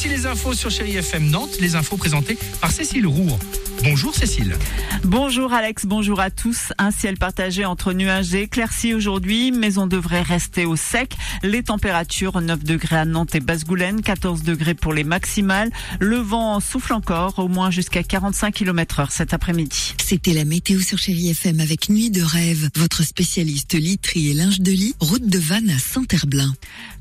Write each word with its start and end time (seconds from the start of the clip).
Voici 0.00 0.16
les 0.16 0.26
infos 0.26 0.54
sur 0.54 0.70
Chéri 0.70 0.96
FM 0.96 1.28
Nantes, 1.28 1.58
les 1.58 1.74
infos 1.74 1.96
présentées 1.96 2.38
par 2.60 2.70
Cécile 2.70 3.08
Roux. 3.08 3.36
Bonjour 3.84 4.14
Cécile. 4.14 4.56
Bonjour 5.04 5.52
Alex, 5.52 5.86
bonjour 5.86 6.20
à 6.20 6.30
tous. 6.30 6.72
Un 6.78 6.90
ciel 6.90 7.16
partagé 7.16 7.64
entre 7.64 7.92
nuages 7.92 8.34
et 8.34 8.42
éclaircies 8.42 8.92
aujourd'hui, 8.92 9.52
mais 9.52 9.78
on 9.78 9.86
devrait 9.86 10.22
rester 10.22 10.66
au 10.66 10.74
sec. 10.74 11.16
Les 11.42 11.62
températures 11.62 12.40
9 12.40 12.64
degrés 12.64 12.96
à 12.96 13.04
Nantes 13.04 13.34
et 13.34 13.40
Basse-Goulaine, 13.40 14.02
14 14.02 14.42
degrés 14.42 14.74
pour 14.74 14.92
les 14.92 15.04
maximales. 15.04 15.70
Le 16.00 16.16
vent 16.16 16.58
souffle 16.60 16.92
encore, 16.92 17.38
au 17.38 17.48
moins 17.48 17.70
jusqu'à 17.70 18.02
45 18.02 18.52
km 18.52 19.00
heure 19.00 19.12
cet 19.12 19.32
après-midi. 19.32 19.94
C'était 20.04 20.34
la 20.34 20.44
météo 20.44 20.80
sur 20.80 20.98
Chérie 20.98 21.30
FM 21.30 21.60
avec 21.60 21.88
Nuit 21.88 22.10
de 22.10 22.22
rêve, 22.22 22.70
votre 22.74 23.04
spécialiste 23.04 23.74
literie 23.74 24.30
et 24.30 24.34
linge 24.34 24.60
de 24.60 24.72
lit, 24.72 24.94
route 25.00 25.26
de 25.26 25.38
Vannes 25.38 25.70
à 25.70 25.78
Saint-Herblain. 25.78 26.52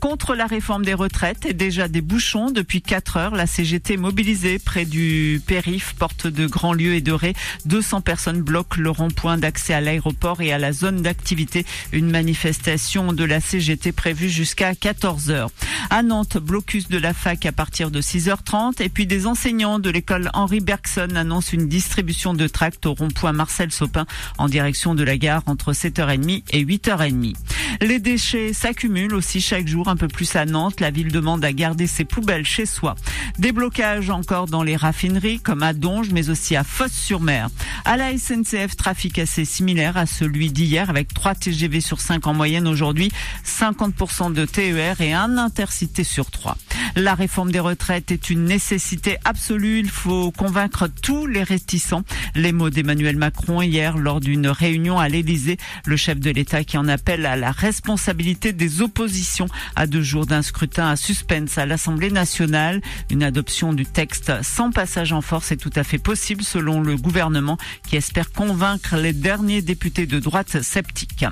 Contre 0.00 0.34
la 0.34 0.46
réforme 0.46 0.84
des 0.84 0.94
retraites 0.94 1.46
et 1.46 1.52
déjà 1.52 1.86
des 1.86 2.00
bouchons 2.00 2.50
depuis 2.50 2.82
4 2.82 3.16
heures, 3.18 3.34
la 3.36 3.46
CGT 3.46 3.96
mobilisée 3.96 4.58
près 4.58 4.84
du 4.84 5.40
périph, 5.46 5.94
porte 5.96 6.26
de 6.26 6.46
grands 6.48 6.61
lieux 6.70 6.94
et 6.94 7.00
de 7.00 7.10
Ré. 7.10 7.34
200 7.64 8.02
personnes 8.02 8.42
bloquent 8.42 8.80
le 8.80 8.90
rond-point 8.90 9.38
d'accès 9.38 9.74
à 9.74 9.80
l'aéroport 9.80 10.40
et 10.40 10.52
à 10.52 10.58
la 10.58 10.72
zone 10.72 11.02
d'activité. 11.02 11.66
Une 11.90 12.10
manifestation 12.10 13.12
de 13.12 13.24
la 13.24 13.40
CGT 13.40 13.90
prévue 13.90 14.30
jusqu'à 14.30 14.76
14 14.76 15.30
heures. 15.30 15.50
À 15.90 16.04
Nantes, 16.04 16.38
blocus 16.38 16.88
de 16.88 16.98
la 16.98 17.14
fac 17.14 17.44
à 17.44 17.52
partir 17.52 17.90
de 17.90 18.00
6h30 18.00 18.80
et 18.80 18.88
puis 18.88 19.06
des 19.06 19.26
enseignants 19.26 19.80
de 19.80 19.90
l'école 19.90 20.30
Henri 20.34 20.60
Bergson 20.60 21.16
annoncent 21.16 21.52
une 21.52 21.68
distribution 21.68 22.34
de 22.34 22.46
tracts 22.46 22.86
au 22.86 22.94
rond-point 22.94 23.32
Marcel 23.32 23.72
Sopin 23.72 24.06
en 24.38 24.48
direction 24.48 24.94
de 24.94 25.02
la 25.02 25.16
gare 25.16 25.42
entre 25.46 25.72
7h30 25.72 26.44
et 26.50 26.64
8h30. 26.64 27.34
Les 27.80 27.98
déchets 27.98 28.52
s'accumulent 28.52 29.14
aussi 29.14 29.40
chaque 29.40 29.66
jour 29.66 29.88
un 29.88 29.96
peu 29.96 30.08
plus 30.08 30.36
à 30.36 30.44
Nantes. 30.44 30.80
La 30.80 30.90
ville 30.90 31.10
demande 31.10 31.44
à 31.44 31.52
garder 31.52 31.86
ses 31.86 32.04
poubelles 32.04 32.44
chez 32.44 32.66
soi. 32.66 32.94
Des 33.38 33.52
blocages 33.52 34.10
encore 34.10 34.46
dans 34.46 34.62
les 34.62 34.76
raffineries 34.76 35.40
comme 35.40 35.62
à 35.62 35.72
Donge 35.72 36.10
mais 36.10 36.30
aussi 36.30 36.51
à 36.56 36.64
Fosse-sur-Mer. 36.64 37.48
À 37.84 37.96
la 37.96 38.16
SNCF, 38.16 38.76
trafic 38.76 39.18
assez 39.18 39.44
similaire 39.44 39.96
à 39.96 40.06
celui 40.06 40.50
d'hier 40.50 40.90
avec 40.90 41.12
3 41.12 41.34
TGV 41.34 41.80
sur 41.80 42.00
5 42.00 42.26
en 42.26 42.34
moyenne 42.34 42.68
aujourd'hui, 42.68 43.10
50% 43.44 44.32
de 44.32 44.44
TER 44.44 45.00
et 45.00 45.12
un 45.12 45.38
intercité 45.38 46.04
sur 46.04 46.30
3. 46.30 46.56
La 46.96 47.14
réforme 47.14 47.52
des 47.52 47.60
retraites 47.60 48.10
est 48.10 48.30
une 48.30 48.44
nécessité 48.44 49.16
absolue. 49.24 49.78
Il 49.78 49.88
faut 49.88 50.30
convaincre 50.30 50.88
tous 50.88 51.26
les 51.26 51.42
réticents. 51.42 52.02
Les 52.34 52.52
mots 52.52 52.70
d'Emmanuel 52.70 53.16
Macron 53.16 53.62
hier 53.62 53.96
lors 53.96 54.20
d'une 54.20 54.48
réunion 54.48 54.98
à 54.98 55.08
l'Élysée. 55.08 55.56
Le 55.86 55.96
chef 55.96 56.20
de 56.20 56.30
l'État 56.30 56.64
qui 56.64 56.76
en 56.76 56.88
appelle 56.88 57.24
à 57.26 57.36
la 57.36 57.50
responsabilité 57.50 58.52
des 58.52 58.82
oppositions 58.82 59.46
à 59.76 59.86
deux 59.86 60.02
jours 60.02 60.26
d'un 60.26 60.42
scrutin 60.42 60.88
à 60.88 60.96
suspense 60.96 61.56
à 61.56 61.66
l'Assemblée 61.66 62.10
nationale. 62.10 62.80
Une 63.10 63.22
adoption 63.22 63.72
du 63.72 63.86
texte 63.86 64.32
sans 64.42 64.70
passage 64.70 65.12
en 65.12 65.20
force 65.20 65.52
est 65.52 65.56
tout 65.56 65.72
à 65.74 65.84
fait 65.84 65.98
possible 65.98 66.41
selon 66.42 66.80
le 66.80 66.96
gouvernement 66.96 67.58
qui 67.86 67.96
espère 67.96 68.32
convaincre 68.32 68.96
les 68.96 69.12
derniers 69.12 69.62
députés 69.62 70.06
de 70.06 70.18
droite 70.18 70.62
sceptiques. 70.62 71.24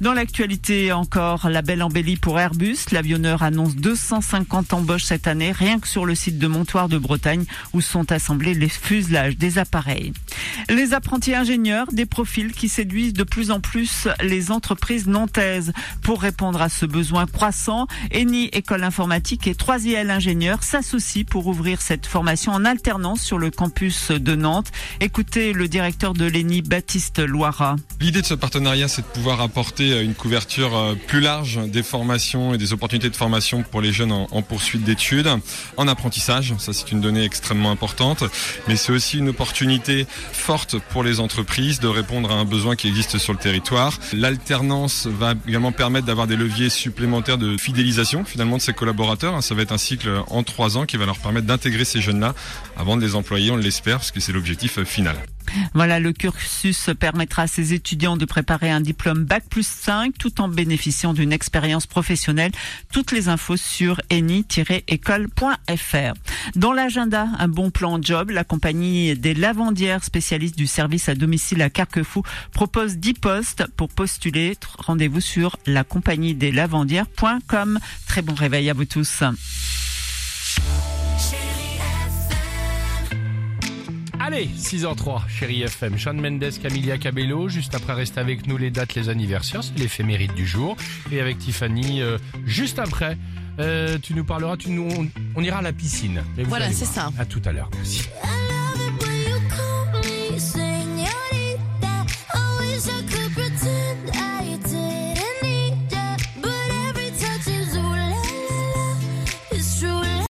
Dans 0.00 0.12
l'actualité 0.12 0.92
encore, 0.92 1.48
la 1.48 1.60
belle 1.60 1.82
embellie 1.82 2.16
pour 2.16 2.38
Airbus. 2.38 2.76
L'avionneur 2.92 3.42
annonce 3.42 3.74
250 3.74 4.72
embauches 4.72 5.02
cette 5.02 5.26
année, 5.26 5.50
rien 5.50 5.80
que 5.80 5.88
sur 5.88 6.06
le 6.06 6.14
site 6.14 6.38
de 6.38 6.46
Montoire 6.46 6.88
de 6.88 6.98
Bretagne, 6.98 7.44
où 7.72 7.80
sont 7.80 8.12
assemblés 8.12 8.54
les 8.54 8.68
fuselages 8.68 9.36
des 9.36 9.58
appareils. 9.58 10.12
Les 10.68 10.94
apprentis 10.94 11.34
ingénieurs, 11.34 11.88
des 11.90 12.06
profils 12.06 12.52
qui 12.52 12.68
séduisent 12.68 13.12
de 13.12 13.24
plus 13.24 13.50
en 13.50 13.58
plus 13.58 14.06
les 14.22 14.52
entreprises 14.52 15.08
nantaises. 15.08 15.72
Pour 16.02 16.22
répondre 16.22 16.62
à 16.62 16.68
ce 16.68 16.86
besoin 16.86 17.26
croissant, 17.26 17.88
ENI 18.14 18.50
École 18.52 18.84
Informatique 18.84 19.48
et 19.48 19.54
3IL 19.54 20.10
Ingénieurs 20.10 20.62
s'associent 20.62 21.24
pour 21.28 21.48
ouvrir 21.48 21.80
cette 21.80 22.06
formation 22.06 22.52
en 22.52 22.64
alternance 22.64 23.20
sur 23.20 23.38
le 23.38 23.50
campus 23.50 24.12
de 24.12 24.36
Nantes. 24.36 24.70
Écoutez 25.00 25.52
le 25.52 25.66
directeur 25.66 26.14
de 26.14 26.24
l'ENI, 26.24 26.62
Baptiste 26.62 27.18
Loira. 27.18 27.74
L'idée 28.00 28.20
de 28.20 28.26
ce 28.26 28.34
partenariat, 28.34 28.86
c'est 28.86 29.02
de 29.02 29.06
pouvoir 29.08 29.40
apporter 29.40 29.87
une 29.92 30.14
couverture 30.14 30.76
euh, 30.76 30.94
plus 30.94 31.20
large 31.20 31.60
des 31.68 31.82
formations 31.82 32.54
et 32.54 32.58
des 32.58 32.72
opportunités 32.72 33.10
de 33.10 33.16
formation 33.16 33.62
pour 33.62 33.80
les 33.80 33.92
jeunes 33.92 34.12
en, 34.12 34.26
en 34.30 34.42
poursuite 34.42 34.84
d'études, 34.84 35.28
en 35.76 35.88
apprentissage, 35.88 36.54
ça 36.58 36.72
c'est 36.72 36.92
une 36.92 37.00
donnée 37.00 37.24
extrêmement 37.24 37.70
importante, 37.70 38.24
mais 38.66 38.76
c'est 38.76 38.92
aussi 38.92 39.18
une 39.18 39.30
opportunité 39.30 40.06
forte 40.32 40.76
pour 40.90 41.02
les 41.02 41.20
entreprises 41.20 41.80
de 41.80 41.88
répondre 41.88 42.30
à 42.30 42.34
un 42.34 42.44
besoin 42.44 42.76
qui 42.76 42.88
existe 42.88 43.18
sur 43.18 43.32
le 43.32 43.38
territoire. 43.38 43.98
L'alternance 44.12 45.06
va 45.06 45.34
également 45.46 45.72
permettre 45.72 46.06
d'avoir 46.06 46.26
des 46.26 46.36
leviers 46.36 46.70
supplémentaires 46.70 47.38
de 47.38 47.56
fidélisation 47.56 48.24
finalement 48.24 48.56
de 48.56 48.62
ces 48.62 48.72
collaborateurs. 48.72 49.42
Ça 49.42 49.54
va 49.54 49.62
être 49.62 49.72
un 49.72 49.78
cycle 49.78 50.10
en 50.28 50.42
trois 50.42 50.76
ans 50.76 50.86
qui 50.86 50.96
va 50.96 51.06
leur 51.06 51.18
permettre 51.18 51.46
d'intégrer 51.46 51.84
ces 51.84 52.00
jeunes-là 52.00 52.34
avant 52.76 52.96
de 52.96 53.02
les 53.02 53.14
employer, 53.14 53.50
on 53.50 53.56
l'espère, 53.56 53.98
parce 53.98 54.10
que 54.10 54.20
c'est 54.20 54.32
l'objectif 54.32 54.82
final. 54.84 55.16
Voilà, 55.74 55.98
le 56.00 56.12
cursus 56.12 56.90
permettra 56.98 57.42
à 57.42 57.46
ces 57.46 57.72
étudiants 57.72 58.16
de 58.16 58.24
préparer 58.24 58.70
un 58.70 58.80
diplôme 58.80 59.24
Bac 59.24 59.44
plus 59.48 59.66
5 59.66 60.16
tout 60.18 60.40
en 60.40 60.48
bénéficiant 60.48 61.12
d'une 61.14 61.32
expérience 61.32 61.86
professionnelle. 61.86 62.52
Toutes 62.92 63.12
les 63.12 63.28
infos 63.28 63.56
sur 63.56 64.00
eni-école.fr. 64.10 65.34
Dans 66.54 66.72
l'agenda, 66.72 67.28
un 67.38 67.48
bon 67.48 67.70
plan 67.70 67.98
job, 68.00 68.30
la 68.30 68.44
compagnie 68.44 69.16
des 69.16 69.34
lavandières 69.34 70.04
spécialistes 70.04 70.56
du 70.56 70.66
service 70.66 71.08
à 71.08 71.14
domicile 71.14 71.62
à 71.62 71.70
Carquefou 71.70 72.22
propose 72.52 72.96
10 72.96 73.14
postes 73.14 73.64
pour 73.76 73.88
postuler. 73.88 74.56
Rendez-vous 74.78 75.20
sur 75.20 75.56
la 75.66 75.84
compagnie 75.84 76.34
des. 76.34 76.52
Très 78.06 78.22
bon 78.22 78.34
réveil 78.34 78.70
à 78.70 78.74
vous 78.74 78.84
tous. 78.84 79.22
Allez, 84.28 84.50
6h03, 84.58 85.26
Chéri 85.26 85.62
FM. 85.62 85.98
Sean 85.98 86.12
Mendes, 86.12 86.50
Camilla 86.62 86.98
Cabello. 86.98 87.48
Juste 87.48 87.74
après, 87.74 87.94
reste 87.94 88.18
avec 88.18 88.46
nous 88.46 88.58
les 88.58 88.70
dates, 88.70 88.94
les 88.94 89.08
anniversaires, 89.08 89.64
c'est 89.64 89.78
l'éphéméride 89.78 90.34
du 90.34 90.46
jour. 90.46 90.76
Et 91.10 91.18
avec 91.18 91.38
Tiffany, 91.38 92.02
euh, 92.02 92.18
juste 92.44 92.78
après, 92.78 93.16
euh, 93.58 93.96
tu 94.02 94.12
nous 94.12 94.24
parleras, 94.24 94.58
tu 94.58 94.68
nous, 94.68 94.86
on, 94.86 95.08
on 95.34 95.42
ira 95.42 95.60
à 95.60 95.62
la 95.62 95.72
piscine. 95.72 96.22
Vous 96.36 96.44
Voilà, 96.44 96.70
c'est 96.72 96.84
ça. 96.84 97.10
À 97.18 97.24
tout 97.24 97.40
à 97.46 97.52
l'heure. 97.52 97.70
Merci. 97.74 98.06